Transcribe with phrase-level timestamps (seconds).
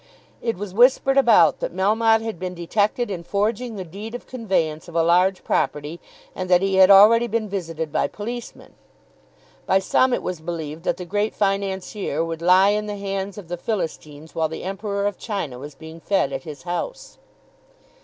[0.41, 4.87] It was whispered about that Melmotte had been detected in forging the deed of conveyance
[4.87, 5.99] of a large property,
[6.35, 8.73] and that he had already been visited by policemen.
[9.67, 13.47] By some it was believed that the Great Financier would lie in the hands of
[13.47, 17.19] the Philistines while the Emperor of China was being fed at his house.